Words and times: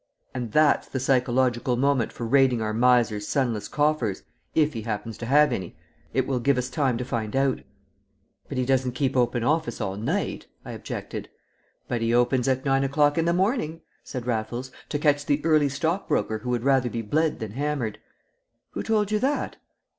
"And 0.33 0.51
that's 0.51 0.87
the 0.87 0.99
psychological 0.99 1.77
moment 1.77 2.11
for 2.11 2.25
raiding 2.25 2.59
our 2.59 2.73
'miser's 2.73 3.27
sunless 3.27 3.67
coffers' 3.67 4.23
if 4.55 4.73
he 4.73 4.81
happens 4.81 5.15
to 5.19 5.27
have 5.27 5.53
any. 5.53 5.77
It 6.11 6.25
will 6.25 6.39
give 6.39 6.57
us 6.57 6.71
time 6.71 6.97
to 6.97 7.05
find 7.05 7.35
out." 7.35 7.61
"But 8.49 8.57
he 8.57 8.65
doesn't 8.65 8.93
keep 8.93 9.15
open 9.15 9.43
office 9.43 9.79
all 9.79 9.97
night," 9.97 10.47
I 10.65 10.71
objected. 10.71 11.29
"But 11.87 12.01
he 12.01 12.15
opens 12.15 12.47
at 12.47 12.65
nine 12.65 12.83
o'clock 12.83 13.19
in 13.19 13.25
the 13.25 13.31
morning," 13.31 13.81
said 14.03 14.25
Raffles, 14.25 14.71
"to 14.89 14.97
catch 14.97 15.23
the 15.23 15.39
early 15.45 15.69
stockbroker 15.69 16.39
who 16.39 16.49
would 16.49 16.63
rather 16.63 16.89
be 16.89 17.03
bled 17.03 17.37
than 17.37 17.51
hammered." 17.51 17.99
"Who 18.71 18.81
told 18.81 19.11
you 19.11 19.19
that?" 19.19 19.57